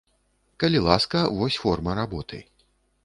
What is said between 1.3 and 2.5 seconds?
вось форма работы.